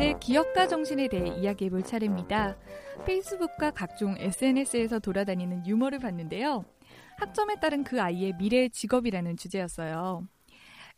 이제 0.00 0.14
기업가 0.18 0.66
정신에 0.66 1.08
대해 1.08 1.28
이야기해 1.28 1.68
볼 1.68 1.82
차례입니다. 1.82 2.56
페이스북과 3.04 3.72
각종 3.72 4.16
SNS에서 4.16 4.98
돌아다니는 4.98 5.66
유머를 5.66 5.98
봤는데요. 5.98 6.64
학점에 7.18 7.56
따른 7.60 7.84
그 7.84 8.00
아이의 8.00 8.38
미래 8.38 8.70
직업이라는 8.70 9.36
주제였어요. 9.36 10.26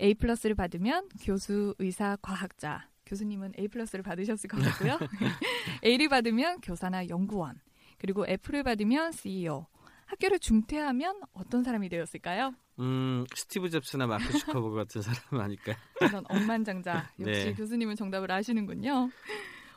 A 0.00 0.14
플러스를 0.14 0.54
받으면 0.54 1.08
교수, 1.20 1.74
의사, 1.80 2.16
과학자. 2.22 2.88
교수님은 3.06 3.54
A 3.58 3.66
플러스를 3.66 4.04
받으셨을 4.04 4.48
것 4.48 4.62
같고요. 4.62 5.00
A를 5.84 6.08
받으면 6.08 6.60
교사나 6.60 7.08
연구원. 7.08 7.58
그리고 7.98 8.24
F를 8.28 8.62
받으면 8.62 9.10
CEO. 9.10 9.66
학교를 10.12 10.38
중퇴하면 10.38 11.20
어떤 11.32 11.62
사람이 11.62 11.88
되었을까요? 11.88 12.54
음, 12.80 13.24
스티브 13.34 13.70
잡스나 13.70 14.06
마크 14.06 14.24
주커버그 14.38 14.76
같은 14.76 15.00
사람 15.00 15.40
아닐까요? 15.42 15.76
이런 16.00 16.24
억만장자. 16.28 17.10
역시 17.20 17.44
네. 17.44 17.54
교수님은 17.54 17.96
정답을 17.96 18.30
아시는군요. 18.30 19.10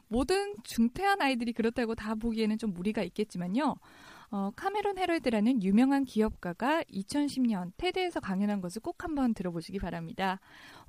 모든 0.07 0.55
중퇴한 0.63 1.21
아이들이 1.21 1.53
그렇다고 1.53 1.95
다 1.95 2.15
보기에는 2.15 2.57
좀 2.57 2.73
무리가 2.73 3.01
있겠지만요. 3.03 3.77
어, 4.31 4.51
카메론 4.55 4.97
헤럴드라는 4.97 5.63
유명한 5.63 6.03
기업가가 6.05 6.83
2010년 6.83 7.71
테드에서 7.77 8.19
강연한 8.19 8.61
것을 8.61 8.81
꼭 8.81 9.03
한번 9.03 9.33
들어보시기 9.33 9.79
바랍니다. 9.79 10.39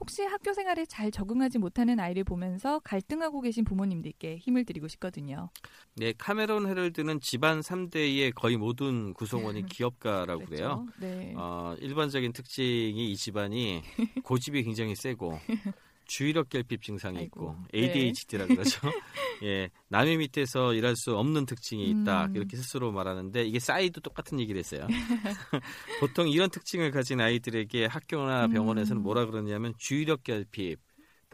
혹시 0.00 0.22
학교 0.22 0.52
생활에 0.52 0.84
잘 0.86 1.10
적응하지 1.10 1.58
못하는 1.58 2.00
아이를 2.00 2.24
보면서 2.24 2.78
갈등하고 2.80 3.40
계신 3.40 3.64
부모님들께 3.64 4.38
힘을 4.38 4.64
드리고 4.64 4.88
싶거든요. 4.88 5.50
네, 5.94 6.12
카메론 6.16 6.66
헤럴드는 6.66 7.20
집안 7.20 7.60
3대의 7.60 8.34
거의 8.34 8.56
모든 8.56 9.12
구성원이 9.14 9.66
기업가라고 9.66 10.44
그래요 10.44 10.86
그렇죠? 10.86 10.86
네. 11.00 11.34
어, 11.36 11.74
일반적인 11.80 12.32
특징이 12.32 13.10
이 13.10 13.16
집안이 13.16 13.82
고집이 14.22 14.62
굉장히 14.62 14.94
세고 14.94 15.38
주의력 16.06 16.48
결핍 16.48 16.82
증상이 16.82 17.22
있고 17.24 17.50
아이고, 17.50 17.62
네. 17.72 17.78
ADHD라 17.80 18.46
그러죠. 18.46 18.80
예, 19.44 19.70
남의 19.88 20.16
밑에서 20.16 20.72
일할 20.74 20.94
수 20.96 21.16
없는 21.16 21.46
특징이 21.46 21.90
있다 21.90 22.26
음. 22.26 22.36
이렇게 22.36 22.56
스스로 22.56 22.92
말하는데 22.92 23.42
이게 23.44 23.58
싸이도 23.58 24.00
똑같은 24.00 24.40
얘기를 24.40 24.58
했어요. 24.58 24.86
보통 26.00 26.28
이런 26.28 26.50
특징을 26.50 26.90
가진 26.90 27.20
아이들에게 27.20 27.86
학교나 27.86 28.48
병원에서는 28.48 29.02
음. 29.02 29.04
뭐라 29.04 29.26
그러냐면 29.26 29.74
주의력 29.78 30.22
결핍 30.22 30.85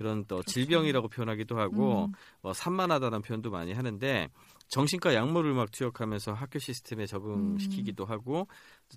그런 0.02 0.24
또 0.26 0.42
질병이라고 0.42 1.08
표현하기도 1.08 1.58
하고 1.58 2.06
음. 2.06 2.12
뭐 2.42 2.52
산만하다는 2.52 3.22
표현도 3.22 3.50
많이 3.50 3.72
하는데 3.72 4.28
정신과 4.68 5.14
약물을 5.14 5.52
막 5.52 5.70
투여하면서 5.70 6.32
학교 6.32 6.58
시스템에 6.58 7.06
적응시키기도 7.06 8.04
하고 8.04 8.48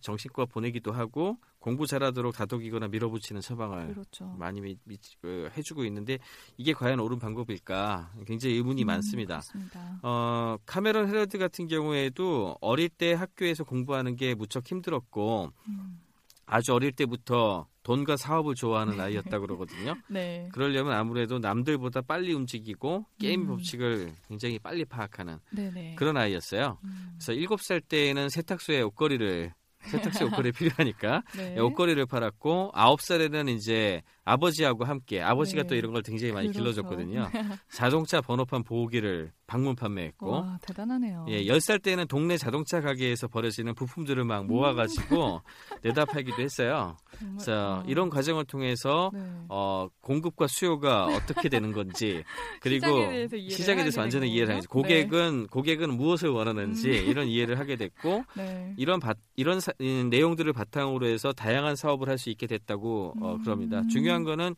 정신과 0.01 0.45
보내기도 0.45 0.91
하고 0.93 1.37
공부 1.59 1.85
잘하도록 1.85 2.33
다독이거나 2.33 2.87
밀어붙이는 2.87 3.41
처방을 3.41 3.93
그렇죠. 3.93 4.25
많이 4.37 4.61
미, 4.61 4.77
미- 4.85 4.97
그, 5.21 5.49
해주고 5.55 5.83
있는데 5.85 6.17
이게 6.57 6.73
과연 6.73 6.99
옳은 6.99 7.19
방법일까 7.19 8.13
굉장히 8.25 8.55
의문이 8.55 8.83
음, 8.83 8.87
많습니다. 8.87 9.41
그렇습니다. 9.41 9.99
어, 10.01 10.57
카메론 10.65 11.07
헤럴드 11.09 11.37
같은 11.37 11.67
경우에도 11.67 12.57
어릴 12.61 12.87
때 12.89 13.13
학교에서 13.13 13.63
공부하는 13.63 14.15
게 14.15 14.33
무척 14.33 14.65
힘들었고 14.71 15.51
음. 15.67 16.01
아주 16.45 16.73
어릴 16.73 16.93
때부터 16.93 17.67
돈과 17.85 18.17
사업을 18.17 18.55
좋아하는 18.55 18.99
아이였다 18.99 19.37
그러거든요. 19.39 19.95
네. 20.09 20.49
그러려면 20.51 20.93
아무래도 20.93 21.37
남들보다 21.37 22.01
빨리 22.01 22.33
움직이고 22.33 23.05
게임 23.19 23.43
음. 23.43 23.47
법칙을 23.47 24.11
굉장히 24.27 24.57
빨리 24.57 24.83
파악하는 24.85 25.37
네네. 25.51 25.95
그런 25.95 26.17
아이였어요. 26.17 26.79
음. 26.83 27.09
그래서 27.13 27.33
일곱 27.33 27.61
살 27.61 27.79
때에는 27.79 28.29
세탁소에 28.29 28.81
옷걸이를 28.81 29.53
세탁소 29.83 30.25
옷걸이 30.25 30.51
필요하니까 30.53 31.21
네. 31.37 31.59
옷걸이를 31.59 32.07
팔았고 32.07 32.71
아홉 32.73 33.01
살에는 33.01 33.49
이제 33.49 34.01
아버지하고 34.23 34.83
함께 34.85 35.21
아버지가 35.21 35.61
네. 35.61 35.67
또 35.67 35.75
이런 35.75 35.93
걸 35.93 36.01
굉장히 36.01 36.33
많이 36.33 36.47
그렇죠. 36.47 36.63
길러줬거든요. 36.63 37.29
자동차 37.71 38.19
번호판 38.19 38.63
보호기를 38.63 39.31
방문 39.47 39.75
판매했고 39.75 40.29
와, 40.31 40.57
대단하네요. 40.61 41.25
예, 41.29 41.43
10살 41.45 41.81
때는 41.83 42.07
동네 42.07 42.35
자동차 42.37 42.81
가게에서 42.81 43.27
버려지는 43.27 43.75
부품들을 43.75 44.23
막 44.23 44.45
모아 44.47 44.73
가지고 44.73 45.41
내다 45.83 46.05
팔기도 46.05 46.41
했어요. 46.41 46.97
정말, 47.19 47.35
그래서 47.37 47.75
아. 47.81 47.83
이런 47.87 48.09
과정을 48.09 48.45
통해서 48.45 49.11
네. 49.13 49.19
어, 49.49 49.87
공급과 50.01 50.47
수요가 50.47 51.05
어떻게 51.05 51.47
되는 51.49 51.71
건지 51.71 52.23
그리고 52.61 52.87
시장에 52.87 53.27
대해서 53.27 53.37
시장에 53.55 53.77
대해서 53.83 54.01
완전히 54.01 54.27
된 54.27 54.35
이해를. 54.35 54.55
하죠. 54.55 54.69
고객은 54.69 55.47
고객은 55.47 55.95
무엇을 55.95 56.29
원하는지 56.29 56.89
음. 56.89 57.05
이런 57.07 57.27
이해를 57.27 57.59
하게 57.59 57.75
됐고 57.75 58.23
네. 58.35 58.73
이런 58.77 58.99
바, 58.99 59.13
이런 59.35 59.59
사- 59.59 59.73
이 59.79 60.03
내용들을 60.09 60.51
바탕으로 60.53 61.05
해서 61.07 61.31
다양한 61.33 61.75
사업을 61.75 62.09
할 62.09 62.15
수 62.15 62.29
있게 62.29 62.47
됐다고 62.47 63.13
어, 63.21 63.33
음. 63.35 63.43
그럽니다. 63.43 63.81
중요한 63.91 64.23
거는 64.23 64.55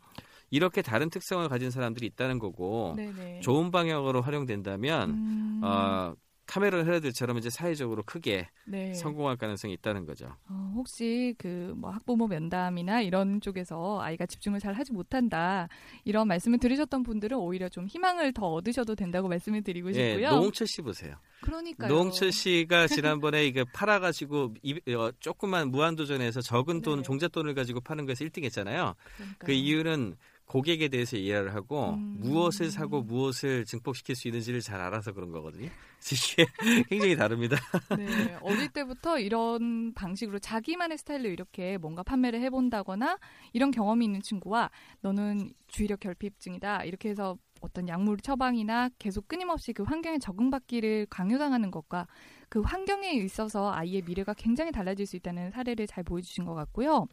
이렇게 0.49 0.81
다른 0.81 1.09
특성을 1.09 1.47
가진 1.49 1.71
사람들이 1.71 2.05
있다는 2.07 2.39
거고 2.39 2.93
네네. 2.95 3.41
좋은 3.41 3.71
방향으로 3.71 4.21
활용된다면 4.21 5.09
음. 5.11 5.61
어, 5.63 6.13
카메론 6.49 6.85
헤러들처럼 6.87 7.37
이제 7.39 7.49
사회적으로 7.49 8.03
크게 8.03 8.47
네. 8.65 8.93
성공할 8.93 9.35
가능성이 9.35 9.73
있다는 9.73 10.05
거죠. 10.05 10.33
어, 10.49 10.71
혹시 10.75 11.35
그 11.37 11.57
뭐 11.75 11.89
학부모 11.91 12.27
면담이나 12.27 13.01
이런 13.01 13.41
쪽에서 13.41 13.99
아이가 14.01 14.25
집중을 14.25 14.59
잘 14.61 14.73
하지 14.73 14.93
못한다 14.93 15.67
이런 16.05 16.27
말씀을 16.29 16.57
들으셨던 16.59 17.03
분들은 17.03 17.37
오히려 17.37 17.67
좀 17.67 17.85
희망을 17.87 18.31
더 18.31 18.47
얻으셔도 18.53 18.95
된다고 18.95 19.27
말씀을 19.27 19.61
드리고 19.61 19.89
예, 19.89 20.11
싶고요. 20.13 20.29
노홍철 20.29 20.65
씨 20.67 20.81
보세요. 20.81 21.15
그러니까요. 21.41 21.91
노홍철 21.91 22.31
씨가 22.31 22.87
지난번에 23.19 23.45
이거 23.45 23.65
팔아가지고 23.73 24.53
이- 24.63 24.79
어, 24.95 25.11
조그만 25.19 25.69
무한도전에서 25.69 26.39
적은 26.41 26.81
돈 26.81 26.99
네. 26.99 27.03
종잣돈을 27.03 27.53
가지고 27.55 27.81
파는 27.81 28.05
거에서 28.05 28.23
1등했잖아요. 28.23 28.95
그러니까요. 29.17 29.35
그 29.39 29.51
이유는 29.51 30.15
고객에 30.47 30.87
대해서 30.87 31.17
이해를 31.17 31.53
하고 31.53 31.91
음. 31.91 32.17
무엇을 32.19 32.71
사고 32.71 33.01
무엇을 33.01 33.65
증폭시킬 33.65 34.15
수 34.15 34.29
있는지를 34.29 34.61
잘 34.61 34.79
알아서 34.79 35.11
그런 35.11 35.31
거거든요. 35.31 35.69
이게 36.11 36.45
굉장히 36.87 37.15
다릅니다. 37.17 37.57
네, 37.97 38.37
어릴 38.41 38.69
때부터 38.69 39.19
이런 39.19 39.93
방식으로 39.93 40.39
자기만의 40.39 40.97
스타일로 40.99 41.29
이렇게 41.29 41.77
뭔가 41.77 42.01
판매를 42.01 42.41
해본다거나 42.41 43.17
이런 43.51 43.71
경험이 43.71 44.05
있는 44.05 44.21
친구와 44.21 44.71
너는 45.01 45.51
주의력 45.67 45.99
결핍증이다 45.99 46.85
이렇게 46.85 47.09
해서 47.09 47.37
어떤 47.59 47.89
약물 47.89 48.19
처방이나 48.19 48.89
계속 48.99 49.27
끊임없이 49.27 49.73
그 49.73 49.83
환경에 49.83 50.17
적응받기를 50.19 51.07
강요당하는 51.09 51.71
것과 51.71 52.07
그 52.47 52.61
환경에 52.61 53.11
있어서 53.13 53.73
아이의 53.73 54.03
미래가 54.03 54.33
굉장히 54.33 54.71
달라질 54.71 55.05
수 55.05 55.17
있다는 55.17 55.51
사례를 55.51 55.87
잘 55.87 56.03
보여주신 56.03 56.45
것 56.45 56.53
같고요. 56.53 57.07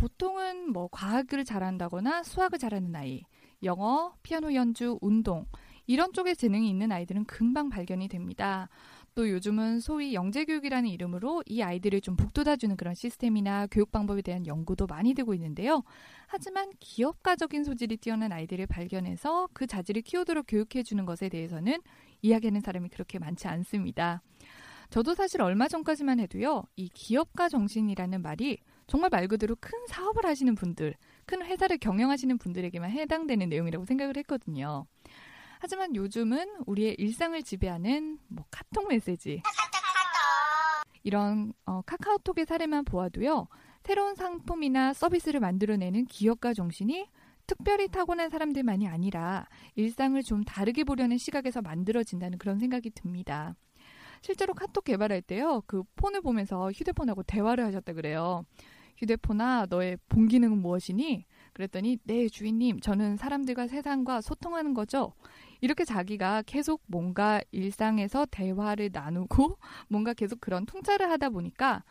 보통은 0.00 0.72
뭐 0.72 0.88
과학을 0.90 1.44
잘한다거나 1.44 2.22
수학을 2.22 2.58
잘하는 2.58 2.96
아이, 2.96 3.22
영어, 3.62 4.14
피아노 4.22 4.54
연주, 4.54 4.98
운동 5.02 5.44
이런 5.86 6.14
쪽에 6.14 6.34
재능이 6.34 6.70
있는 6.70 6.90
아이들은 6.90 7.26
금방 7.26 7.68
발견이 7.68 8.08
됩니다. 8.08 8.70
또 9.14 9.28
요즘은 9.28 9.80
소위 9.80 10.14
영재교육이라는 10.14 10.88
이름으로 10.88 11.42
이 11.44 11.60
아이들을 11.60 12.00
좀 12.00 12.16
북돋아주는 12.16 12.78
그런 12.78 12.94
시스템이나 12.94 13.66
교육 13.66 13.90
방법에 13.90 14.22
대한 14.22 14.46
연구도 14.46 14.86
많이 14.86 15.12
되고 15.12 15.34
있는데요. 15.34 15.82
하지만 16.26 16.70
기업가적인 16.80 17.64
소질이 17.64 17.98
뛰어난 17.98 18.32
아이들을 18.32 18.68
발견해서 18.68 19.48
그 19.52 19.66
자질을 19.66 20.00
키우도록 20.00 20.46
교육해주는 20.48 21.04
것에 21.04 21.28
대해서는 21.28 21.78
이야기하는 22.22 22.62
사람이 22.62 22.88
그렇게 22.88 23.18
많지 23.18 23.48
않습니다. 23.48 24.22
저도 24.88 25.14
사실 25.14 25.42
얼마 25.42 25.68
전까지만 25.68 26.20
해도요, 26.20 26.64
이 26.76 26.88
기업가 26.88 27.50
정신이라는 27.50 28.22
말이 28.22 28.60
정말 28.90 29.08
말 29.08 29.28
그대로 29.28 29.54
큰 29.60 29.70
사업을 29.86 30.26
하시는 30.26 30.52
분들, 30.56 30.96
큰 31.24 31.46
회사를 31.46 31.78
경영하시는 31.78 32.38
분들에게만 32.38 32.90
해당되는 32.90 33.48
내용이라고 33.48 33.84
생각을 33.84 34.16
했거든요. 34.16 34.84
하지만 35.60 35.94
요즘은 35.94 36.64
우리의 36.66 36.96
일상을 36.98 37.40
지배하는 37.40 38.18
뭐 38.26 38.44
카톡 38.50 38.88
메시지 38.88 39.42
이런 41.04 41.52
어, 41.66 41.82
카카오톡의 41.82 42.46
사례만 42.46 42.84
보아도요. 42.84 43.46
새로운 43.84 44.16
상품이나 44.16 44.92
서비스를 44.92 45.38
만들어내는 45.38 46.06
기업가 46.06 46.52
정신이 46.52 47.06
특별히 47.46 47.86
타고난 47.86 48.28
사람들만이 48.28 48.88
아니라 48.88 49.46
일상을 49.76 50.20
좀 50.24 50.42
다르게 50.42 50.82
보려는 50.82 51.16
시각에서 51.16 51.62
만들어진다는 51.62 52.38
그런 52.38 52.58
생각이 52.58 52.90
듭니다. 52.90 53.54
실제로 54.20 54.52
카톡 54.52 54.82
개발할 54.82 55.22
때요, 55.22 55.62
그 55.68 55.84
폰을 55.94 56.22
보면서 56.22 56.72
휴대폰하고 56.72 57.22
대화를 57.22 57.64
하셨다 57.66 57.92
그래요. 57.92 58.44
휴대폰아, 59.00 59.66
너의 59.70 59.98
본 60.08 60.28
기능은 60.28 60.58
무엇이니? 60.58 61.24
그랬더니, 61.52 61.98
네, 62.04 62.28
주인님, 62.28 62.80
저는 62.80 63.16
사람들과 63.16 63.66
세상과 63.66 64.20
소통하는 64.20 64.74
거죠. 64.74 65.14
이렇게 65.60 65.84
자기가 65.84 66.42
계속 66.46 66.82
뭔가 66.86 67.40
일상에서 67.50 68.26
대화를 68.30 68.90
나누고 68.92 69.58
뭔가 69.88 70.14
계속 70.14 70.40
그런 70.40 70.66
통찰을 70.66 71.10
하다 71.10 71.30
보니까 71.30 71.84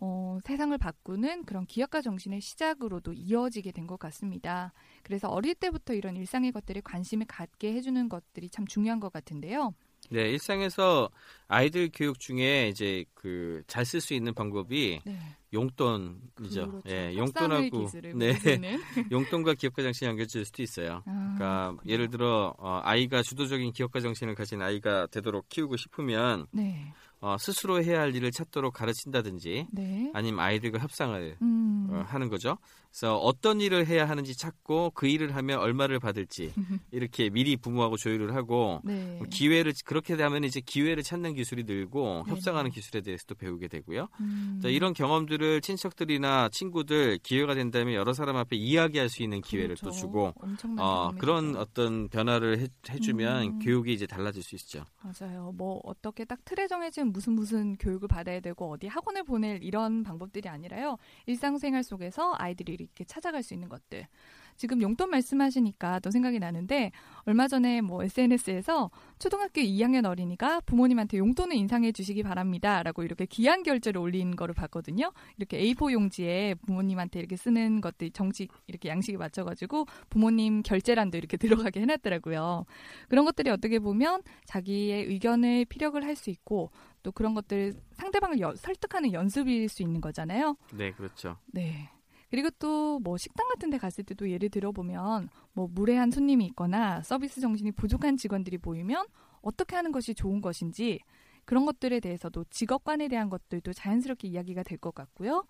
어, 0.00 0.38
세상을 0.44 0.76
바꾸는 0.78 1.44
그런 1.44 1.64
기업가 1.66 2.00
정신의 2.02 2.40
시작으로도 2.40 3.12
이어지게 3.12 3.70
된 3.72 3.86
것 3.86 3.98
같습니다. 3.98 4.72
그래서 5.02 5.28
어릴 5.28 5.54
때부터 5.54 5.94
이런 5.94 6.16
일상의 6.16 6.52
것들에 6.52 6.80
관심을 6.82 7.26
갖게 7.26 7.72
해주는 7.74 8.08
것들이 8.08 8.48
참 8.50 8.66
중요한 8.66 9.00
것 9.00 9.12
같은데요. 9.12 9.74
네, 10.12 10.30
일상에서 10.30 11.08
아이들 11.48 11.90
교육 11.92 12.18
중에 12.20 12.68
이제 12.68 13.04
그 13.14 13.62
잘 13.66 13.84
쓸 13.84 14.00
수 14.00 14.14
있는 14.14 14.34
방법이 14.34 15.00
네. 15.04 15.18
용돈이죠. 15.52 16.68
그렇죠. 16.70 16.82
예, 16.88 17.14
용돈하고 17.16 17.62
용돈하고 17.92 18.18
네, 18.18 18.32
용돈과 19.12 19.54
기업가 19.54 19.82
정신이 19.82 20.08
연결될 20.08 20.44
수도 20.44 20.62
있어요. 20.62 21.02
아, 21.06 21.34
그러니까 21.36 21.82
예를 21.86 22.08
들어 22.10 22.54
어, 22.58 22.80
아이가 22.82 23.22
주도적인 23.22 23.72
기업가 23.72 24.00
정신을 24.00 24.34
가진 24.34 24.62
아이가 24.62 25.06
되도록 25.08 25.48
키우고 25.48 25.76
싶으면 25.76 26.46
네, 26.52 26.92
어, 27.20 27.36
스스로 27.38 27.82
해야 27.82 28.00
할 28.00 28.14
일을 28.14 28.30
찾도록 28.32 28.72
가르친다든지 28.72 29.66
네, 29.72 30.10
아니면 30.14 30.40
아이들과 30.40 30.78
협상을 30.78 31.36
음, 31.42 31.86
어, 31.90 32.04
하는 32.06 32.28
거죠. 32.28 32.56
그래서 32.92 33.16
어떤 33.16 33.62
일을 33.62 33.86
해야 33.86 34.06
하는지 34.06 34.36
찾고 34.36 34.92
그 34.94 35.06
일을 35.06 35.34
하면 35.34 35.58
얼마를 35.60 35.98
받을지 35.98 36.52
이렇게 36.92 37.30
미리 37.30 37.56
부모하고 37.56 37.96
조율을 37.96 38.34
하고 38.34 38.80
네, 38.84 39.18
기회를 39.30 39.72
그렇게 39.86 40.14
되면 40.14 40.44
이제 40.44 40.60
기회를 40.60 41.02
찾는 41.02 41.34
기술이 41.34 41.64
늘고 41.64 42.24
네네. 42.26 42.30
협상하는 42.30 42.70
기술에 42.70 43.00
대해서도 43.00 43.34
배우게 43.36 43.68
되고요. 43.68 44.08
음, 44.20 44.60
자, 44.62 44.68
이런 44.68 44.92
경험들을 44.92 45.62
친척들이나 45.62 46.50
친구들 46.50 47.18
기회가 47.22 47.54
된다면 47.54 47.94
여러 47.94 48.12
사람 48.12 48.36
앞에 48.36 48.56
이야기할 48.56 49.08
수 49.08 49.22
있는 49.22 49.40
기회를 49.40 49.76
또 49.76 49.86
그렇죠. 49.86 49.98
주고 49.98 50.34
엄청난 50.36 50.84
어. 50.84 51.12
그런 51.18 51.56
어떤 51.56 52.10
변화를 52.10 52.58
해, 52.58 52.68
해주면 52.90 53.42
음. 53.42 53.58
교육이 53.60 53.94
이제 53.94 54.06
달라질 54.06 54.42
수 54.42 54.54
있죠. 54.56 54.84
맞아요. 55.02 55.52
뭐 55.56 55.80
어떻게 55.84 56.26
딱 56.26 56.44
틀에 56.44 56.66
정해진 56.66 57.10
무슨 57.10 57.32
무슨 57.32 57.74
교육을 57.76 58.06
받아야 58.08 58.40
되고 58.40 58.70
어디 58.70 58.86
학원을 58.86 59.24
보낼 59.24 59.62
이런 59.62 60.02
방법들이 60.02 60.50
아니라요. 60.50 60.98
일상생활 61.24 61.82
속에서 61.82 62.34
아이들이 62.36 62.81
이렇게 62.82 63.04
찾아갈 63.04 63.42
수 63.42 63.54
있는 63.54 63.68
것들. 63.68 64.06
지금 64.54 64.82
용돈 64.82 65.08
말씀하시니까 65.10 66.00
또 66.00 66.10
생각이 66.10 66.38
나는데 66.38 66.92
얼마 67.24 67.48
전에 67.48 67.80
뭐 67.80 68.04
SNS에서 68.04 68.90
초등학교 69.18 69.62
2학년 69.62 70.04
어린이가 70.04 70.60
부모님한테 70.60 71.16
용돈을 71.18 71.56
인상해 71.56 71.90
주시기 71.90 72.22
바랍니다라고 72.22 73.02
이렇게 73.02 73.24
기한 73.24 73.62
결제를 73.62 73.98
올린 74.00 74.36
거를 74.36 74.54
봤거든요. 74.54 75.10
이렇게 75.38 75.58
A4 75.58 75.92
용지에 75.92 76.54
부모님한테 76.66 77.18
이렇게 77.18 77.34
쓰는 77.36 77.80
것들 77.80 78.10
정식 78.10 78.52
이렇게 78.66 78.90
양식에 78.90 79.16
맞춰 79.16 79.42
가지고 79.42 79.86
부모님 80.10 80.62
결제란도 80.62 81.16
이렇게 81.16 81.38
들어가게 81.70 81.80
해 81.80 81.86
놨더라고요. 81.86 82.66
그런 83.08 83.24
것들이 83.24 83.48
어떻게 83.50 83.78
보면 83.78 84.22
자기의 84.44 85.06
의견을 85.06 85.64
피력을 85.64 86.00
할 86.04 86.12
수 86.14 86.28
있고 86.28 86.70
또 87.02 87.10
그런 87.10 87.32
것들 87.32 87.72
상대방을 87.94 88.38
여- 88.40 88.54
설득하는 88.54 89.12
연습일 89.14 89.70
수 89.70 89.82
있는 89.82 90.02
거잖아요. 90.02 90.56
네, 90.74 90.92
그렇죠. 90.92 91.38
네. 91.46 91.88
그리고 92.32 92.50
또 92.58 92.98
뭐 93.02 93.16
식당 93.18 93.48
같은 93.48 93.70
데 93.70 93.78
갔을 93.78 94.04
때도 94.04 94.30
예를 94.30 94.48
들어 94.50 94.72
보면 94.72 95.28
뭐 95.54 95.68
무례한 95.70 96.10
손님이 96.10 96.46
있거나 96.46 97.02
서비스 97.02 97.40
정신이 97.40 97.72
부족한 97.72 98.16
직원들이 98.16 98.58
보이면 98.58 99.06
어떻게 99.42 99.76
하는 99.76 99.92
것이 99.92 100.14
좋은 100.14 100.40
것인지 100.40 101.00
그런 101.44 101.66
것들에 101.66 102.00
대해서도 102.00 102.44
직업관에 102.50 103.08
대한 103.08 103.28
것들도 103.30 103.72
자연스럽게 103.74 104.28
이야기가 104.28 104.62
될 104.64 104.78
것 104.78 104.94
같고요. 104.94 105.44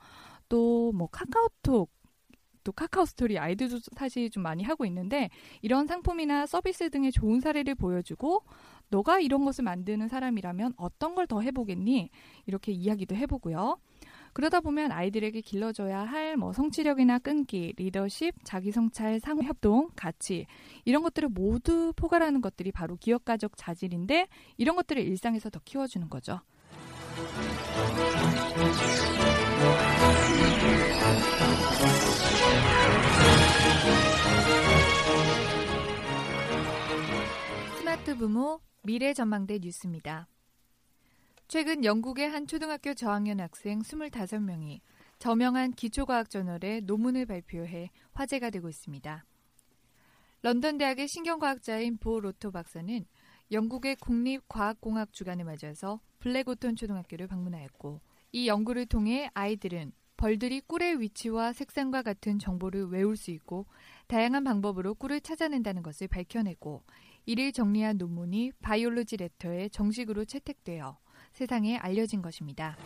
또 0.48 0.92
뭐 0.94 1.08
카카오톡 1.08 1.90
또 2.64 2.72
카카오 2.72 3.04
스토리 3.06 3.38
아이들도 3.38 3.78
사실 3.96 4.30
좀 4.30 4.42
많이 4.44 4.62
하고 4.62 4.84
있는데 4.86 5.30
이런 5.62 5.86
상품이나 5.86 6.46
서비스 6.46 6.90
등의 6.90 7.12
좋은 7.12 7.40
사례를 7.40 7.74
보여주고 7.74 8.44
너가 8.90 9.20
이런 9.20 9.44
것을 9.44 9.64
만드는 9.64 10.08
사람이라면 10.08 10.74
어떤 10.76 11.14
걸 11.14 11.26
더 11.26 11.40
해보겠니? 11.40 12.10
이렇게 12.46 12.72
이야기도 12.72 13.16
해보고요. 13.16 13.78
그러다 14.32 14.60
보면 14.60 14.92
아이들에게 14.92 15.40
길러줘야 15.40 16.00
할 16.00 16.32
뭐 16.36 16.52
성취력이나 16.52 17.18
끈기, 17.18 17.74
리더십, 17.76 18.34
자기 18.44 18.72
성찰, 18.72 19.20
상호 19.20 19.42
협동, 19.42 19.90
가치 19.94 20.46
이런 20.84 21.02
것들을 21.02 21.28
모두 21.28 21.92
포괄하는 21.94 22.40
것들이 22.40 22.72
바로 22.72 22.96
기업가적 22.96 23.52
자질인데 23.56 24.28
이런 24.56 24.76
것들을 24.76 25.02
일상에서 25.02 25.50
더 25.50 25.60
키워주는 25.64 26.08
거죠. 26.08 26.40
스마트 37.78 38.16
부모 38.16 38.60
미래 38.82 39.12
전망대 39.12 39.58
뉴스입니다. 39.60 40.28
최근 41.52 41.84
영국의 41.84 42.30
한 42.30 42.46
초등학교 42.46 42.94
저학년 42.94 43.38
학생 43.38 43.80
25명이 43.80 44.80
저명한 45.18 45.72
기초과학 45.72 46.30
저널에 46.30 46.80
논문을 46.80 47.26
발표해 47.26 47.90
화제가 48.14 48.48
되고 48.48 48.70
있습니다. 48.70 49.26
런던 50.40 50.78
대학의 50.78 51.08
신경과학자인 51.08 51.98
보 51.98 52.20
로토 52.20 52.52
박사는 52.52 53.04
영국의 53.50 53.96
국립과학공학 53.96 55.12
주간을 55.12 55.44
맞아서 55.44 56.00
블랙오톤 56.20 56.74
초등학교를 56.74 57.26
방문하였고 57.26 58.00
이 58.32 58.48
연구를 58.48 58.86
통해 58.86 59.28
아이들은 59.34 59.92
벌들이 60.16 60.62
꿀의 60.62 61.00
위치와 61.00 61.52
색상과 61.52 62.00
같은 62.00 62.38
정보를 62.38 62.86
외울 62.86 63.14
수 63.14 63.30
있고 63.30 63.66
다양한 64.06 64.42
방법으로 64.44 64.94
꿀을 64.94 65.20
찾아낸다는 65.20 65.82
것을 65.82 66.08
밝혀내고 66.08 66.82
이를 67.26 67.52
정리한 67.52 67.98
논문이 67.98 68.52
바이올로지 68.62 69.18
레터에 69.18 69.68
정식으로 69.68 70.24
채택되어 70.24 70.96
세상에 71.32 71.78
알려진 71.78 72.22
것입니다. 72.22 72.76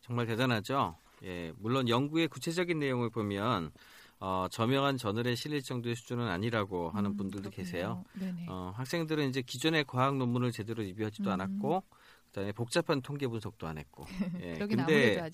정말 0.00 0.26
대단하죠. 0.26 0.96
예, 1.22 1.52
물론 1.58 1.88
연구의 1.88 2.28
구체적인 2.28 2.78
내용을 2.78 3.10
보면 3.10 3.70
어, 4.18 4.46
저명한 4.50 4.98
저널에 4.98 5.34
실릴 5.34 5.62
정도의 5.62 5.94
수준은 5.94 6.26
아니라고 6.26 6.90
하는 6.90 7.12
음, 7.12 7.16
분들도 7.16 7.50
그렇군요. 7.50 7.64
계세요. 7.64 8.04
네네. 8.14 8.46
어, 8.48 8.72
학생들은 8.76 9.28
이제 9.28 9.40
기존의 9.40 9.84
과학 9.84 10.16
논문을 10.16 10.52
제대로 10.52 10.82
리뷰하지도 10.82 11.30
음. 11.30 11.32
않았고 11.32 11.82
그다음에 12.30 12.52
복잡한 12.52 13.02
통계 13.02 13.26
분석도 13.26 13.66
안 13.66 13.78
했고. 13.78 14.04
예, 14.42 14.54
근데. 14.58 15.30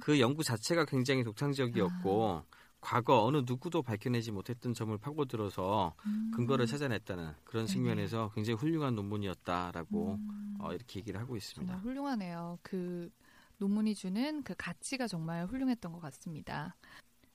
그 0.00 0.20
연구 0.20 0.42
자체가 0.42 0.84
굉장히 0.84 1.24
독창적이었고 1.24 2.44
과거 2.80 3.24
어느 3.24 3.42
누구도 3.44 3.82
밝혀내지 3.82 4.30
못했던 4.30 4.72
점을 4.72 4.96
파고들어서 4.96 5.94
음. 6.06 6.30
근거를 6.34 6.66
찾아냈다는 6.66 7.32
그런. 7.44 7.66
측면에서 7.66 8.30
굉장히 8.34 8.58
훌륭한 8.58 8.94
논문이었다라고 8.94 10.14
음, 10.14 10.56
어, 10.60 10.72
이렇게 10.72 11.00
얘기를 11.00 11.20
하고 11.20 11.36
있습니다. 11.36 11.78
훌륭하네요. 11.78 12.58
그 12.62 13.10
논문이 13.58 13.96
주는 13.96 14.42
그 14.44 14.54
가치가 14.56 15.08
정말 15.08 15.46
훌륭했던 15.46 15.90
것 15.90 16.00
같습니다. 16.00 16.76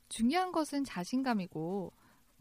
중요한 0.07 0.51
것은 0.51 0.85
자신감이고 0.85 1.91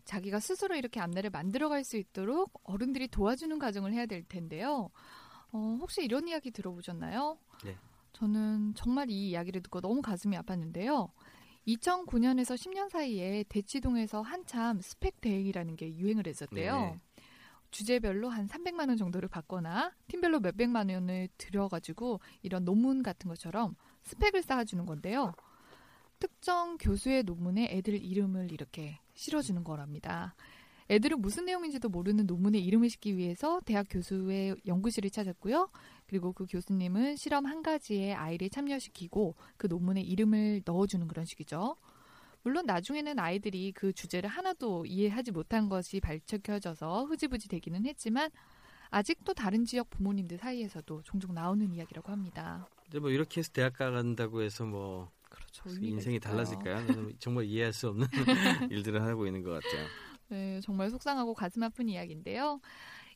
자기가 0.04 0.38
스스로 0.38 0.76
이렇게 0.76 1.00
앞날을 1.00 1.30
만들어갈 1.30 1.84
수 1.84 1.96
있도록 1.96 2.60
어른들이 2.64 3.08
도와주는 3.08 3.58
과정을 3.58 3.92
해야 3.92 4.06
될 4.06 4.22
텐데요. 4.24 4.90
어, 5.52 5.78
혹시 5.80 6.04
이런 6.04 6.28
이야기 6.28 6.50
들어보셨나요? 6.50 7.38
네. 7.64 7.76
저는 8.12 8.74
정말 8.74 9.10
이 9.10 9.30
이야기를 9.30 9.62
듣고 9.62 9.80
너무 9.80 10.02
가슴이 10.02 10.36
아팠는데요. 10.36 11.10
2009년에서 11.66 12.56
10년 12.56 12.88
사이에 12.88 13.44
대치동에서 13.48 14.22
한참 14.22 14.80
스펙 14.80 15.20
대행이라는 15.20 15.76
게 15.76 15.94
유행을 15.96 16.26
했었대요. 16.26 16.76
네네. 16.76 17.00
주제별로 17.70 18.28
한 18.28 18.48
300만 18.48 18.88
원 18.88 18.96
정도를 18.96 19.28
받거나 19.28 19.92
팀별로 20.08 20.40
몇백만 20.40 20.88
원을 20.90 21.28
들여가지고 21.38 22.20
이런 22.42 22.64
논문 22.64 23.02
같은 23.02 23.28
것처럼 23.28 23.76
스펙을 24.02 24.42
쌓아주는 24.42 24.84
건데요. 24.86 25.32
특정 26.18 26.76
교수의 26.78 27.22
논문에 27.22 27.68
애들 27.70 27.94
이름을 27.94 28.52
이렇게 28.52 28.98
실어주는 29.14 29.62
거랍니다. 29.64 30.34
애들은 30.90 31.20
무슨 31.20 31.44
내용인지도 31.44 31.88
모르는 31.88 32.26
논문에 32.26 32.58
이름을 32.58 32.90
싣기 32.90 33.16
위해서 33.16 33.60
대학 33.64 33.86
교수의 33.88 34.56
연구실을 34.66 35.10
찾았고요. 35.10 35.70
그리고 36.08 36.32
그 36.32 36.46
교수님은 36.50 37.14
실험 37.14 37.46
한 37.46 37.62
가지에 37.62 38.12
아이를 38.12 38.50
참여시키고 38.50 39.36
그 39.56 39.68
논문에 39.68 40.00
이름을 40.00 40.62
넣어주는 40.64 41.06
그런 41.06 41.24
식이죠. 41.24 41.76
물론 42.42 42.66
나중에는 42.66 43.20
아이들이 43.20 43.70
그 43.70 43.92
주제를 43.92 44.28
하나도 44.28 44.84
이해하지 44.84 45.30
못한 45.30 45.68
것이 45.68 46.00
밝혀져서 46.00 47.04
흐지부지 47.04 47.46
되기는 47.46 47.86
했지만 47.86 48.28
아직도 48.90 49.34
다른 49.34 49.64
지역 49.64 49.90
부모님들 49.90 50.38
사이에서도 50.38 51.02
종종 51.02 51.34
나오는 51.34 51.72
이야기라고 51.72 52.10
합니다. 52.10 52.68
근데 52.82 52.98
뭐 52.98 53.10
이렇게 53.10 53.38
해서 53.38 53.52
대학 53.52 53.74
간다고 53.74 54.42
해서 54.42 54.64
뭐 54.64 55.12
그렇죠. 55.28 55.62
인생이 55.80 56.18
달라질까요? 56.18 56.88
저는 56.88 57.12
정말 57.20 57.44
이해할 57.44 57.72
수 57.72 57.86
없는 57.90 58.08
일들을 58.72 59.00
하고 59.00 59.26
있는 59.28 59.44
것 59.44 59.50
같아요. 59.50 59.86
네, 60.30 60.60
정말 60.62 60.90
속상하고 60.90 61.34
가슴 61.34 61.62
아픈 61.62 61.88
이야기인데요. 61.88 62.60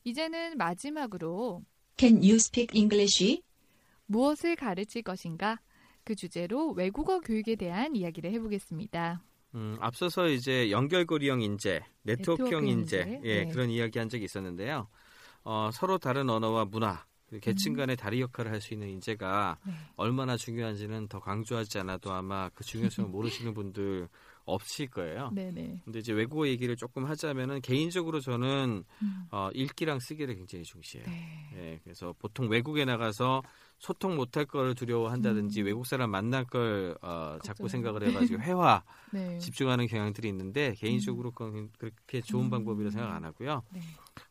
이제는 0.03 0.57
마지막으로 0.57 1.63
Can 1.97 2.17
you 2.17 2.35
speak 2.35 2.77
English? 2.77 3.41
무엇을 4.05 4.55
가르칠 4.55 5.01
것인가? 5.01 5.59
그 6.03 6.13
주제로 6.15 6.71
외국어 6.71 7.19
교육에 7.21 7.55
대한 7.55 7.95
이야기를 7.95 8.31
해보겠습니다. 8.33 9.23
음, 9.55 9.77
앞서서 9.79 10.27
이제 10.27 10.69
연결고리형 10.69 11.41
인재, 11.41 11.81
네트워크형 12.03 12.65
네트워크 12.65 12.65
인재, 12.67 12.97
인재, 12.99 13.21
예, 13.23 13.45
네. 13.45 13.51
그런 13.51 13.69
이야기 13.69 13.97
한 13.97 14.09
적이 14.09 14.25
있었는데요. 14.25 14.87
어, 15.45 15.69
서로 15.71 15.97
다른 15.97 16.29
언어와 16.29 16.65
문화, 16.65 17.05
그리고 17.27 17.43
계층 17.43 17.73
음. 17.73 17.77
간의 17.77 17.95
다리 17.95 18.19
역할을 18.21 18.51
할 18.51 18.61
수 18.61 18.73
있는 18.73 18.89
인재가 18.89 19.57
네. 19.65 19.73
얼마나 19.95 20.35
중요한지는 20.37 21.07
더 21.07 21.19
강조하지 21.19 21.79
않아도 21.79 22.11
아마 22.11 22.49
그 22.49 22.63
중요성을 22.63 23.09
모르시는 23.09 23.53
분들 23.53 24.09
없을 24.45 24.87
거예요. 24.87 25.31
네네. 25.33 25.81
근데 25.83 25.99
이제 25.99 26.13
외국어 26.13 26.47
얘기를 26.47 26.75
조금 26.75 27.05
하자면은 27.05 27.61
개인적으로 27.61 28.19
저는 28.19 28.83
음. 29.01 29.25
어, 29.31 29.49
읽기랑 29.53 29.99
쓰기를 29.99 30.35
굉장히 30.35 30.63
중시해요. 30.63 31.07
네. 31.07 31.49
예, 31.55 31.79
그래서 31.83 32.13
보통 32.19 32.47
외국에 32.49 32.85
나가서 32.85 33.41
소통 33.79 34.15
못할 34.15 34.45
걸 34.45 34.75
두려워한다든지 34.75 35.61
음. 35.61 35.65
외국 35.65 35.85
사람 35.85 36.11
만날 36.11 36.45
걸 36.45 36.97
어, 37.01 37.37
자꾸. 37.43 37.67
생각을 37.67 38.07
해가지고 38.07 38.39
회화 38.43 38.83
네. 39.11 39.37
집중하는 39.39 39.87
경향들이 39.87 40.27
있는데 40.29 40.73
개인적으로 40.77 41.31
그건 41.31 41.69
그렇게 41.77 42.21
좋은 42.21 42.45
음. 42.45 42.49
방법이라 42.49 42.91
생각 42.91 43.11
안 43.11 43.25
하고요. 43.25 43.63
네. 43.71 43.81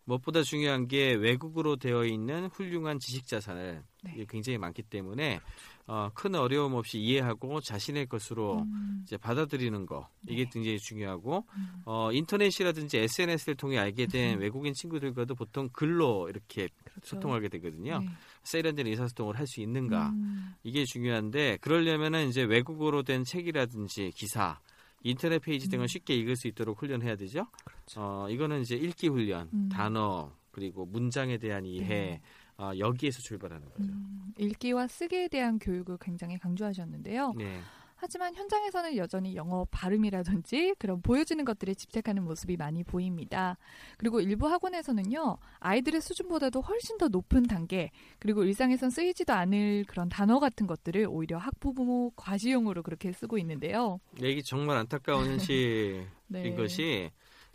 무엇보다 0.05 0.43
중요한 0.43 0.87
게 0.87 1.15
외국으로 1.15 1.77
되어 1.77 2.05
있는 2.05 2.47
훌륭한 2.47 2.99
지식 2.99 3.27
자산을 3.27 3.83
네. 4.03 4.27
굉장히 4.29 4.59
많기 4.59 4.83
때문에 4.83 5.41
어, 5.87 6.11
큰 6.15 6.35
어려움 6.35 6.75
없이 6.75 6.99
이해하고 6.99 7.61
자신의 7.61 8.07
것으로 8.07 8.63
음. 8.63 9.03
이제 9.03 9.17
받아들이는 9.19 9.85
거 9.87 10.09
이게 10.27 10.45
네. 10.45 10.51
굉장히 10.51 10.79
중요하고 10.79 11.45
음. 11.57 11.83
어, 11.85 12.11
인터넷이라든지 12.13 12.99
SNS를 12.99 13.55
통해 13.57 13.79
알게 13.79 14.07
된 14.07 14.37
음. 14.37 14.41
외국인 14.41 14.73
친구들과도 14.73 15.35
보통 15.35 15.69
글로 15.73 16.29
이렇게 16.31 16.69
그렇죠. 16.85 17.17
소통하게 17.17 17.49
되거든요. 17.49 17.99
네. 18.01 18.09
세련된 18.45 18.87
의사소통을 18.87 19.39
할 19.39 19.45
수 19.47 19.61
있는가 19.61 20.09
음. 20.09 20.55
이게 20.63 20.87
중요한데 20.87 21.59
그러려면은 21.61 22.29
이제 22.29 22.43
외국어로 22.43 23.03
된 23.03 23.25
책이라든지 23.25 24.13
기사 24.15 24.59
인터넷 25.05 25.39
페이지 25.39 25.69
등을 25.69 25.85
음. 25.85 25.87
쉽게 25.87 26.17
읽을 26.17 26.35
수 26.35 26.49
있도록 26.49 26.83
훈련해야 26.83 27.15
되죠. 27.17 27.47
그렇죠. 27.65 28.01
어, 28.01 28.29
이거는 28.29 28.63
이제 28.63 28.75
읽기 28.75 29.09
훈련, 29.09 29.49
음. 29.53 29.69
단어 29.69 30.33
그리고 30.51 30.87
문장에 30.87 31.39
대한 31.39 31.65
이해 31.67 31.87
네. 31.87 32.21
어, 32.57 32.73
여기에서 32.79 33.21
출발하는 33.21 33.69
거죠. 33.69 33.93
음, 33.93 34.33
읽기와 34.39 34.87
쓰기에 34.87 35.29
대한 35.29 35.59
교육을 35.59 35.99
굉장히 36.01 36.39
강조하셨는데요. 36.39 37.35
네. 37.37 37.61
하지만 37.97 38.35
현장에서는 38.35 38.97
여전히 38.97 39.37
영어 39.37 39.67
발음이라든지 39.71 40.75
그런 40.79 41.01
보여지는 41.01 41.45
것들에 41.45 41.75
집착하는 41.75 42.25
모습이 42.25 42.57
많이 42.57 42.85
보입니다. 42.85 43.57
그리고 43.97 44.21
일부 44.21 44.49
학원에서는요, 44.49 45.39
아이들의 45.61 46.01
수준보다도 46.01 46.61
훨씬 46.61 46.99
더 46.99 47.09
높은 47.09 47.45
단계, 47.45 47.91
그리고 48.19 48.45
일상에선 48.45 48.91
쓰이지도 48.91 49.33
않을 49.33 49.85
그런 49.87 50.09
단어 50.09 50.39
같은 50.39 50.67
것들을 50.67 51.07
오히려 51.09 51.39
학부모 51.39 52.13
과시용으로 52.17 52.83
그렇게 52.83 53.13
쓰고 53.13 53.39
있는데요. 53.39 54.01
네, 54.21 54.31
이게 54.31 54.43
정말 54.43 54.77
안타까운 54.79 55.27
현실인 55.39 56.07
네. 56.29 56.55
것이 56.55 57.11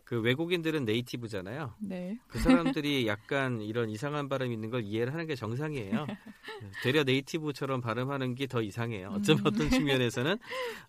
그 0.09 0.19
외국인들은 0.21 0.85
네이티브잖아요. 0.85 1.75
네. 1.81 2.17
그 2.29 2.39
사람들이 2.39 3.05
약간 3.05 3.61
이런 3.61 3.91
이상한 3.91 4.27
발음 4.27 4.51
있는 4.51 4.71
걸 4.71 4.83
이해를 4.83 5.13
하는 5.13 5.27
게 5.27 5.35
정상이에요. 5.35 6.07
되려 6.81 7.03
네이티브처럼 7.03 7.79
발음하는 7.79 8.33
게 8.33 8.47
더 8.47 8.63
이상해요. 8.63 9.09
어쩌면 9.13 9.43
음. 9.43 9.47
어떤 9.53 9.69
측면에서는 9.69 10.39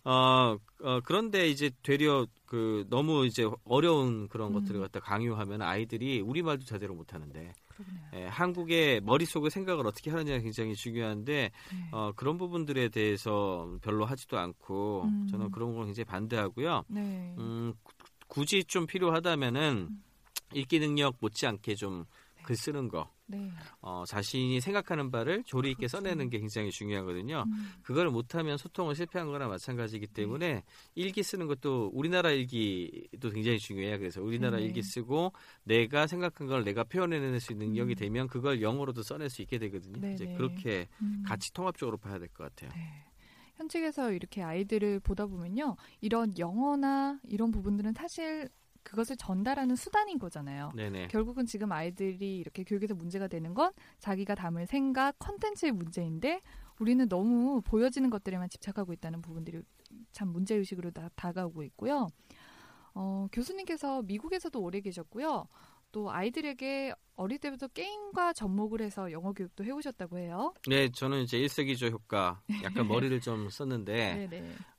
어, 0.04 0.56
어 0.82 1.00
그런데 1.04 1.48
이제 1.50 1.70
되려 1.82 2.26
그 2.46 2.86
너무 2.88 3.26
이제 3.26 3.46
어려운 3.64 4.26
그런 4.28 4.48
음. 4.48 4.54
것들을 4.54 4.80
갖다 4.80 5.00
강요하면 5.00 5.60
아이들이 5.60 6.22
우리 6.22 6.40
말도 6.40 6.64
제대로 6.64 6.94
못 6.94 7.12
하는데. 7.12 7.52
예, 8.14 8.26
한국의 8.26 9.00
머릿속에 9.00 9.48
생각을 9.48 9.86
어떻게 9.86 10.10
하느냐가 10.10 10.40
굉장히 10.40 10.74
중요한데 10.74 11.32
네. 11.32 11.88
어, 11.92 12.12
그런 12.14 12.36
부분들에 12.36 12.88
대해서 12.90 13.74
별로 13.80 14.04
하지도 14.04 14.38
않고 14.38 15.04
음. 15.04 15.28
저는 15.30 15.50
그런 15.50 15.74
걸 15.74 15.86
굉장히 15.86 16.04
반대하고요. 16.04 16.84
네. 16.88 17.34
음, 17.38 17.72
구- 17.82 17.94
굳이 18.30 18.64
좀 18.64 18.87
필요하다면은 18.87 19.88
음. 19.90 20.02
읽기 20.54 20.78
능력 20.78 21.16
못지않게 21.20 21.75
좀 21.75 22.06
글 22.42 22.56
쓰는 22.56 22.88
거, 22.88 23.10
네. 23.26 23.50
어, 23.80 24.04
자신이 24.06 24.60
생각하는 24.60 25.10
바를 25.10 25.44
조리 25.44 25.70
있게 25.70 25.87
그렇죠. 25.87 25.99
써내는 25.99 26.30
게 26.30 26.38
굉장히 26.38 26.70
중요하거든요. 26.70 27.44
음. 27.46 27.70
그걸 27.82 28.10
못하면 28.10 28.56
소통을 28.56 28.94
실패한 28.94 29.30
거나 29.30 29.49
마찬가지이기 29.49 30.08
때문에 30.08 30.64
일기 30.94 31.22
쓰는 31.22 31.46
것도 31.46 31.90
우리나라 31.92 32.30
일기도 32.30 33.30
굉장히 33.30 33.58
중요해요. 33.58 33.99
그래서 33.99 34.22
우리나라 34.22 34.58
네. 34.58 34.64
일기 34.64 34.82
쓰고 34.82 35.32
내가 35.64 36.06
생각한 36.06 36.46
걸 36.46 36.64
내가 36.64 36.84
표현해낼 36.84 37.38
수 37.40 37.52
있는 37.52 37.68
능력이 37.68 37.94
음. 37.94 37.96
되면 37.96 38.28
그걸 38.28 38.62
영어로도 38.62 39.02
써낼 39.02 39.30
수 39.30 39.42
있게 39.42 39.58
되거든요. 39.58 40.00
네, 40.00 40.14
이제 40.14 40.25
네. 40.25 40.34
그렇게 40.37 40.88
음. 41.02 41.22
같이 41.26 41.52
통합적으로 41.52 41.99
봐야 41.99 42.18
될 42.18 42.28
것 42.28 42.44
같아요. 42.44 42.70
네. 42.75 43.04
현직에서 43.60 44.12
이렇게 44.12 44.42
아이들을 44.42 45.00
보다 45.00 45.26
보면요. 45.26 45.76
이런 46.00 46.36
영어나 46.38 47.20
이런 47.24 47.50
부분들은 47.50 47.92
사실 47.92 48.48
그것을 48.82 49.16
전달하는 49.16 49.76
수단인 49.76 50.18
거잖아요. 50.18 50.70
네네. 50.74 51.08
결국은 51.08 51.44
지금 51.44 51.70
아이들이 51.70 52.38
이렇게 52.38 52.64
교육에서 52.64 52.94
문제가 52.94 53.28
되는 53.28 53.52
건 53.52 53.72
자기가 53.98 54.34
담을 54.34 54.66
생각, 54.66 55.18
컨텐츠의 55.18 55.72
문제인데 55.72 56.40
우리는 56.78 57.06
너무 57.08 57.60
보여지는 57.60 58.08
것들에만 58.08 58.48
집착하고 58.48 58.94
있다는 58.94 59.20
부분들이 59.20 59.60
참 60.12 60.28
문제의식으로 60.28 60.92
다, 60.92 61.10
다가오고 61.14 61.62
있고요. 61.64 62.08
어, 62.94 63.26
교수님께서 63.30 64.02
미국에서도 64.02 64.58
오래 64.58 64.80
계셨고요. 64.80 65.46
또 65.92 66.11
아이들에게 66.11 66.94
어릴 67.16 67.38
때부터 67.38 67.68
게임과 67.68 68.32
접목을 68.32 68.80
해서 68.80 69.12
영어 69.12 69.32
교육도 69.32 69.64
해오셨다고 69.64 70.18
해요. 70.18 70.54
네, 70.66 70.88
저는 70.90 71.23
이제 71.23 71.38
일석이조 71.38 71.88
효과, 71.88 72.40
약간 72.62 72.88
머리를 72.88 73.20
좀 73.20 73.49
썼는데. 73.50 74.28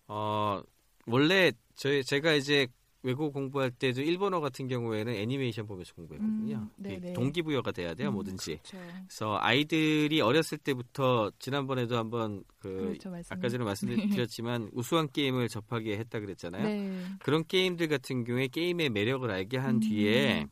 어, 0.07 0.61
원래 1.05 1.51
저희, 1.75 2.03
제가 2.03 2.33
이제 2.33 2.67
외국어 3.03 3.31
공부할 3.31 3.71
때도 3.71 4.01
일본어 4.01 4.39
같은 4.39 4.67
경우에는 4.67 5.13
애니메이션 5.13 5.65
보면서 5.65 5.93
공부했거든요. 5.95 6.69
음, 6.77 7.13
동기부여가 7.13 7.71
돼야 7.71 7.95
돼요, 7.95 8.09
음, 8.09 8.13
뭐든지. 8.13 8.57
그렇죠. 8.57 8.77
그래서 9.07 9.37
아이들이 9.39 10.21
어렸을 10.21 10.57
때부터 10.59 11.31
지난번에도 11.39 11.97
한번 11.97 12.43
그 12.59 12.95
그렇죠. 12.99 13.11
아까 13.29 13.49
전에 13.49 13.63
말씀드렸지만 13.63 14.69
우수한 14.73 15.09
게임을 15.11 15.49
접하게 15.49 15.97
했다 15.97 16.19
그랬잖아요. 16.19 16.63
네. 16.63 17.03
그런 17.19 17.43
게임들 17.47 17.87
같은 17.87 18.23
경우에 18.23 18.47
게임의 18.47 18.89
매력을 18.89 19.29
알게 19.29 19.57
한 19.57 19.75
음. 19.75 19.79
뒤에 19.79 20.45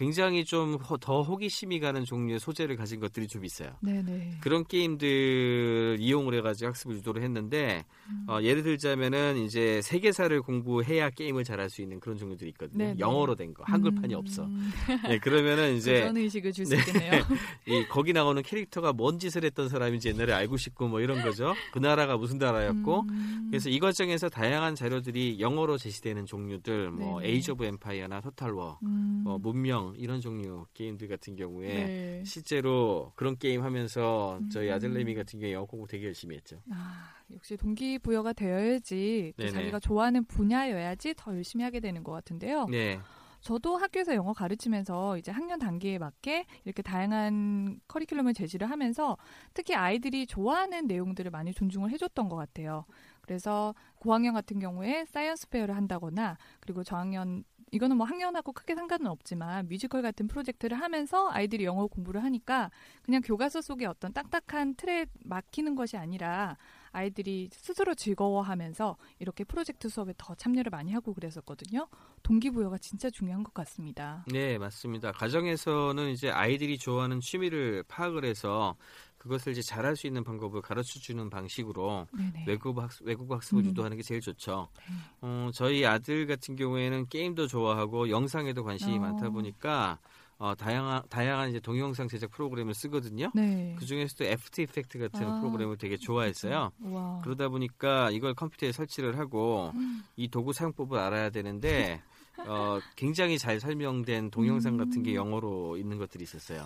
굉장히 0.00 0.46
좀 0.46 0.78
더 1.00 1.22
호기심이 1.22 1.78
가는 1.78 2.04
종류의 2.04 2.40
소재를 2.40 2.76
가진 2.76 3.00
것들이 3.00 3.28
좀 3.28 3.44
있어요. 3.44 3.70
네네. 3.80 4.38
그런 4.40 4.64
게임들 4.64 5.98
이용을 6.00 6.34
해가지고 6.34 6.68
학습을 6.68 6.96
유도를 6.96 7.22
했는데 7.22 7.84
음. 8.08 8.24
어, 8.28 8.40
예를 8.42 8.62
들자면은 8.62 9.36
이제 9.38 9.80
세계사를 9.82 10.40
공부해야 10.42 11.10
게임을 11.10 11.44
잘할 11.44 11.68
수 11.70 11.82
있는 11.82 12.00
그런 12.00 12.16
종류들이 12.16 12.50
있거든요. 12.50 12.78
네네. 12.78 12.98
영어로 12.98 13.34
된 13.34 13.52
거, 13.54 13.62
한글판이 13.64 14.14
음. 14.14 14.18
없어. 14.18 14.48
네, 15.08 15.18
그러면은 15.18 15.76
이제 15.76 16.00
도전 16.00 16.16
의식을 16.16 16.52
줄수 16.52 16.74
네. 16.74 16.80
있겠네요. 16.80 17.22
이 17.66 17.84
거기 17.88 18.12
나오는 18.12 18.42
캐릭터가 18.42 18.92
뭔 18.92 19.18
짓을 19.18 19.44
했던 19.44 19.68
사람인지 19.68 20.08
옛날에 20.08 20.32
알고 20.32 20.56
싶고 20.56 20.88
뭐 20.88 21.00
이런 21.00 21.22
거죠. 21.22 21.54
그 21.72 21.78
나라가 21.78 22.16
무슨 22.16 22.38
나라였고. 22.38 23.04
음. 23.08 23.48
그래서 23.50 23.68
이 23.68 23.78
과정에서 23.78 24.28
다양한 24.28 24.74
자료들이 24.74 25.40
영어로 25.40 25.76
제시되는 25.78 26.26
종류들, 26.26 26.90
뭐 26.90 27.20
네네. 27.20 27.32
Age 27.32 27.50
of 27.52 27.64
Empires나 27.64 28.20
Total 28.20 28.52
War, 28.52 28.78
음. 28.82 29.22
뭐 29.24 29.38
문명 29.38 29.89
이런 29.96 30.20
종류 30.20 30.66
게임들 30.74 31.08
같은 31.08 31.36
경우에 31.36 31.68
네. 31.68 32.22
실제로 32.24 33.12
그런 33.16 33.36
게임 33.38 33.62
하면서 33.62 34.40
저희 34.50 34.68
음. 34.68 34.74
아들내미 34.74 35.14
같은 35.14 35.38
경우에 35.38 35.52
영어 35.52 35.66
공부 35.66 35.86
되게 35.86 36.06
열심히 36.06 36.36
했죠. 36.36 36.60
아, 36.70 37.12
역시 37.32 37.56
동기부여가 37.56 38.32
되어야지 38.32 39.34
또 39.36 39.42
네네. 39.44 39.52
자기가 39.52 39.80
좋아하는 39.80 40.24
분야여야지 40.24 41.14
더 41.16 41.34
열심히 41.34 41.64
하게 41.64 41.80
되는 41.80 42.02
것 42.02 42.12
같은데요. 42.12 42.66
네. 42.66 43.00
저도 43.40 43.76
학교에서 43.76 44.14
영어 44.14 44.32
가르치면서 44.32 45.16
이제 45.16 45.32
학년 45.32 45.58
단계에 45.58 45.98
맞게 45.98 46.44
이렇게 46.64 46.82
다양한 46.82 47.80
커리큘럼을 47.88 48.34
제시를 48.34 48.70
하면서 48.70 49.16
특히 49.54 49.74
아이들이 49.74 50.26
좋아하는 50.26 50.86
내용들을 50.86 51.30
많이 51.30 51.52
존중을 51.52 51.90
해줬던 51.90 52.28
것 52.28 52.36
같아요. 52.36 52.84
그래서 53.22 53.74
고학년 53.96 54.34
같은 54.34 54.58
경우에 54.58 55.06
science 55.06 55.48
fair를 55.48 55.76
한다거나 55.76 56.36
그리고 56.60 56.84
저학년 56.84 57.44
이거는 57.70 57.96
뭐 57.96 58.06
학년하고 58.06 58.52
크게 58.52 58.74
상관은 58.74 59.06
없지만 59.06 59.68
뮤지컬 59.68 60.02
같은 60.02 60.26
프로젝트를 60.26 60.80
하면서 60.80 61.30
아이들이 61.30 61.64
영어 61.64 61.86
공부를 61.86 62.22
하니까 62.24 62.70
그냥 63.02 63.22
교과서 63.22 63.60
속에 63.60 63.86
어떤 63.86 64.12
딱딱한 64.12 64.74
틀에 64.74 65.06
막히는 65.24 65.74
것이 65.74 65.96
아니라 65.96 66.56
아이들이 66.92 67.48
스스로 67.52 67.94
즐거워하면서 67.94 68.96
이렇게 69.20 69.44
프로젝트 69.44 69.88
수업에 69.88 70.12
더 70.18 70.34
참여를 70.34 70.70
많이 70.70 70.92
하고 70.92 71.14
그랬었거든요. 71.14 71.86
동기부여가 72.22 72.78
진짜 72.78 73.10
중요한 73.10 73.44
것 73.44 73.54
같습니다. 73.54 74.24
네, 74.26 74.58
맞습니다. 74.58 75.12
가정에서는 75.12 76.10
이제 76.10 76.30
아이들이 76.30 76.78
좋아하는 76.78 77.20
취미를 77.20 77.84
파악을 77.86 78.24
해서 78.24 78.76
그것을 79.20 79.52
이제 79.52 79.60
잘할 79.60 79.96
수 79.96 80.06
있는 80.06 80.24
방법을 80.24 80.62
가르쳐 80.62 80.98
주는 80.98 81.28
방식으로 81.28 82.08
네네. 82.16 82.44
외국 82.48 82.78
학습, 82.78 83.06
외국 83.06 83.30
학습을 83.30 83.62
음. 83.62 83.68
유도하는 83.68 83.96
게 83.98 84.02
제일 84.02 84.22
좋죠. 84.22 84.68
네. 84.88 84.94
어, 85.20 85.50
저희 85.52 85.84
아들 85.84 86.26
같은 86.26 86.56
경우에는 86.56 87.06
게임도 87.06 87.46
좋아하고 87.46 88.08
영상에도 88.08 88.64
관심이 88.64 88.96
어. 88.96 89.00
많다 89.00 89.28
보니까 89.28 89.98
어, 90.38 90.54
다양한 90.54 91.02
다양한 91.10 91.50
이제 91.50 91.60
동영상 91.60 92.08
제작 92.08 92.30
프로그램을 92.30 92.72
쓰거든요. 92.72 93.30
네. 93.34 93.76
그 93.78 93.84
중에서도 93.84 94.24
After 94.24 94.62
Effects 94.62 94.98
같은 94.98 95.26
아, 95.26 95.38
프로그램을 95.38 95.76
되게 95.76 95.98
좋아했어요. 95.98 96.70
와. 96.80 97.20
그러다 97.22 97.50
보니까 97.50 98.10
이걸 98.10 98.32
컴퓨터에 98.32 98.72
설치를 98.72 99.18
하고 99.18 99.70
음. 99.74 100.02
이 100.16 100.28
도구 100.28 100.54
사용법을 100.54 100.98
알아야 100.98 101.28
되는데 101.28 102.02
어, 102.48 102.80
굉장히 102.96 103.38
잘 103.38 103.60
설명된 103.60 104.30
동영상 104.30 104.78
같은 104.78 105.02
게 105.02 105.10
음. 105.10 105.16
영어로 105.16 105.76
있는 105.76 105.98
것들이 105.98 106.24
있었어요. 106.24 106.64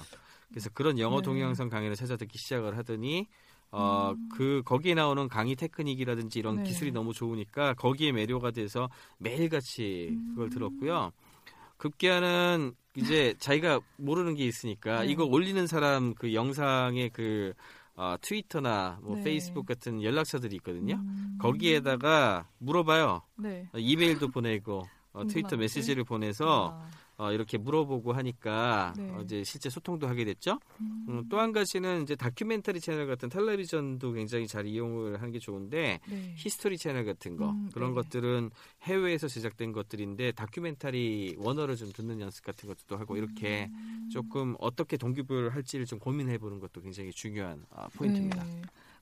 그래서 0.48 0.70
그런 0.72 0.98
영어 0.98 1.16
네. 1.16 1.22
동영상 1.22 1.68
강의를 1.68 1.96
찾아 1.96 2.16
듣기 2.16 2.38
시작을 2.38 2.76
하더니 2.76 3.26
어, 3.70 4.12
음. 4.16 4.28
그 4.28 4.62
거기에 4.64 4.94
나오는 4.94 5.28
강의 5.28 5.56
테크닉이라든지 5.56 6.38
이런 6.38 6.56
네. 6.56 6.62
기술이 6.62 6.92
너무 6.92 7.12
좋으니까 7.12 7.74
거기에 7.74 8.12
매료가 8.12 8.52
돼서 8.52 8.88
매일같이 9.18 10.10
음. 10.12 10.28
그걸 10.30 10.50
들었고요. 10.50 11.12
급기야는 11.76 12.74
이제 12.96 13.34
자기가 13.38 13.80
모르는 13.96 14.34
게 14.34 14.44
있으니까 14.44 15.02
네. 15.02 15.08
이거 15.10 15.24
올리는 15.24 15.66
사람 15.66 16.14
그 16.14 16.34
영상의 16.34 17.10
그 17.10 17.52
어, 17.96 18.16
트위터나 18.20 18.98
뭐 19.02 19.16
네. 19.16 19.24
페이스북 19.24 19.66
같은 19.66 20.02
연락처들이 20.02 20.56
있거든요. 20.56 20.94
음. 20.96 21.38
거기에다가 21.40 22.48
물어봐요. 22.58 23.22
네. 23.36 23.68
어, 23.72 23.78
이메일도 23.78 24.28
보내고 24.28 24.84
어, 25.12 25.26
트위터? 25.26 25.56
메시지를 25.56 26.04
보내서 26.04 26.46
와. 26.46 26.88
어, 27.16 27.30
이렇게 27.32 27.58
물어보고 27.58 28.12
하니까 28.12 28.92
네. 28.96 29.10
어, 29.10 29.20
이제 29.22 29.44
실제 29.44 29.70
소통도 29.70 30.08
하게 30.08 30.24
됐죠. 30.24 30.58
음. 30.80 31.06
음, 31.08 31.28
또한 31.28 31.52
가지는 31.52 32.02
이제 32.02 32.16
다큐멘터리 32.16 32.80
채널 32.80 33.06
같은 33.06 33.28
텔레비전도 33.28 34.12
굉장히 34.12 34.48
잘 34.48 34.66
이용을 34.66 35.18
하는 35.18 35.32
게 35.32 35.38
좋은데 35.38 36.00
네. 36.08 36.34
히스토리 36.36 36.76
채널 36.76 37.04
같은 37.04 37.36
거 37.36 37.50
음, 37.50 37.70
그런 37.72 37.90
네. 37.90 38.02
것들은 38.02 38.50
해외에서 38.82 39.28
제작된 39.28 39.72
것들인데 39.72 40.32
다큐멘터리 40.32 41.36
원어를 41.38 41.76
좀 41.76 41.92
듣는 41.92 42.20
연습 42.20 42.44
같은 42.44 42.68
것도 42.68 42.98
하고 42.98 43.16
이렇게 43.16 43.70
음. 43.72 44.08
조금 44.12 44.56
어떻게 44.58 44.96
동기부여를 44.96 45.54
할지를 45.54 45.86
좀 45.86 45.98
고민해 45.98 46.38
보는 46.38 46.58
것도 46.58 46.80
굉장히 46.80 47.12
중요한 47.12 47.64
아, 47.70 47.88
포인트입니다. 47.94 48.44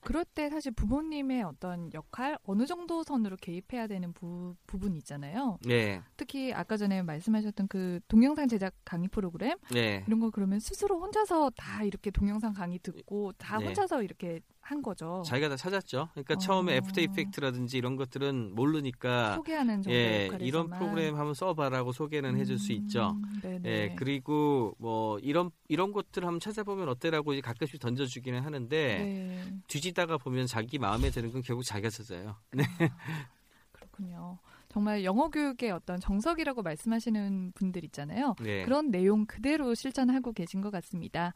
네. 0.03 0.07
그럴 0.07 0.25
때 0.25 0.51
사실 0.51 0.73
부모님의 0.73 1.43
어떤 1.45 1.93
역할 1.95 2.37
어느 2.45 2.67
정도 2.67 3.03
선으로 3.03 3.37
개입해야 3.37 3.87
되는 3.87 4.13
부, 4.13 4.57
부분이 4.67 4.99
있잖아요. 4.99 5.59
네, 5.65 6.03
특히 6.17 6.53
아까 6.53 6.77
전에 6.77 7.03
말씀하셨던 7.03 7.69
그 7.69 8.01
동영상 8.09 8.49
제작 8.49 8.75
강의 8.85 9.09
프로그램 9.09 9.57
네, 9.73 10.05
이런 10.07 10.21
거 10.21 10.31
그러면 10.31 10.59
스스로 10.59 11.01
혼자서 11.01 11.51
다 11.57 11.85
이렇게 11.85 12.11
동영상 12.11 12.53
강의 12.53 12.79
듣고 12.81 13.33
다 13.33 13.59
네. 13.59 13.67
혼자서 13.67 14.03
이렇게 14.03 14.41
한 14.63 14.81
거죠. 14.81 15.23
자기가 15.27 15.51
다 15.51 15.57
찾았죠. 15.57 16.09
그러니까 16.13 16.35
어. 16.35 16.39
처음에 16.39 16.77
After 16.77 17.01
Effects라든지 17.01 17.77
이런 17.77 17.97
것들은 17.97 18.55
모르니까 18.55 19.35
소개하는 19.35 19.83
정도 19.83 19.95
예, 19.95 20.27
역할에서만 20.27 20.41
이런 20.41 20.71
프로그램 20.71 21.17
한번 21.17 21.35
써봐라고 21.35 21.93
소개는 21.93 22.37
해줄 22.39 22.59
수 22.59 22.73
있죠. 22.73 23.17
음. 23.45 23.61
예, 23.65 23.95
그리고 23.99 24.75
뭐 24.79 25.19
이런 25.19 25.51
이런 25.69 25.93
것들 25.93 26.25
한번 26.25 26.39
찾아보면 26.39 26.89
어때라고 26.89 27.39
가끔씩 27.43 27.81
던져주기는 27.81 28.41
하는데 28.41 28.99
네. 28.99 29.55
뒤지다가 29.67 30.17
보면 30.17 30.47
자기 30.47 30.79
마음에 30.79 31.11
드는 31.11 31.33
건 31.33 31.43
결국 31.43 31.65
자기가 31.65 31.91
찾아요. 31.91 32.37
네, 32.53 32.65
그렇군요. 33.73 34.39
정말 34.69 35.05
영어 35.05 35.29
교육의 35.29 35.71
어떤 35.71 36.01
정석이라고 36.01 36.63
말씀하시는 36.63 37.53
분들 37.55 37.85
있잖아요. 37.87 38.37
네. 38.41 38.65
그런 38.65 38.91
내용 38.91 39.27
그대로 39.27 39.75
실천하고 39.75 40.33
계신 40.33 40.63
것 40.63 40.71
같습니다. 40.71 41.35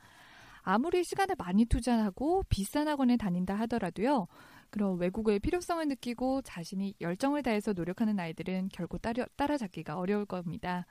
아무리 0.66 1.04
시간을 1.04 1.36
많이 1.38 1.64
투자하고 1.64 2.42
비싼 2.48 2.88
학원에 2.88 3.16
다닌다 3.16 3.54
하더라도요. 3.54 4.26
그런 4.70 4.98
외국어의 4.98 5.38
필요성을 5.38 5.86
느끼고 5.86 6.42
자신이 6.42 6.94
열정을 7.00 7.44
다해서 7.44 7.72
노력하는 7.72 8.18
아이들은 8.18 8.70
결국 8.72 9.00
따라, 9.00 9.24
따라잡기가 9.36 9.96
어려울 9.96 10.26
겁니다. 10.26 10.84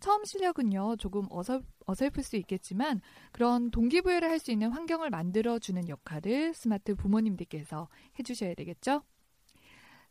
처음 0.00 0.24
실력은요, 0.24 0.96
조금 0.96 1.26
어설, 1.30 1.62
어설플 1.86 2.24
수 2.24 2.36
있겠지만 2.36 3.00
그런 3.30 3.70
동기부여를 3.70 4.28
할 4.28 4.40
수 4.40 4.50
있는 4.50 4.72
환경을 4.72 5.10
만들어주는 5.10 5.88
역할을 5.88 6.52
스마트 6.52 6.96
부모님들께서 6.96 7.88
해주셔야 8.18 8.54
되겠죠? 8.54 9.02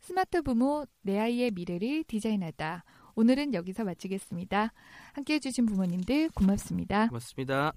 스마트 0.00 0.40
부모, 0.40 0.86
내 1.02 1.18
아이의 1.18 1.50
미래를 1.50 2.04
디자인하다. 2.04 2.84
오늘은 3.14 3.52
여기서 3.52 3.84
마치겠습니다. 3.84 4.72
함께 5.12 5.34
해주신 5.34 5.66
부모님들 5.66 6.30
고맙습니다. 6.30 7.08
고맙습니다. 7.08 7.74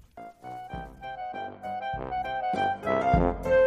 thank 3.34 3.46
you 3.46 3.65